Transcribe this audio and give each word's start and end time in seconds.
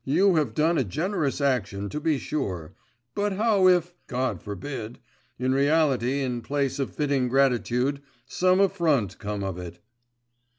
You 0.03 0.33
have 0.37 0.55
done 0.55 0.79
a 0.79 0.83
generous 0.83 1.39
action; 1.39 1.87
to 1.89 1.99
be 1.99 2.17
sure, 2.17 2.73
but 3.13 3.33
how 3.33 3.67
if 3.67 3.93
God 4.07 4.41
forbid 4.41 4.97
in 5.37 5.53
reality 5.53 6.21
in 6.23 6.41
place 6.41 6.79
of 6.79 6.89
fitting 6.95 7.27
gratitude, 7.29 8.01
some 8.25 8.59
affront 8.59 9.19
come 9.19 9.43
of 9.43 9.59
it? 9.59 9.77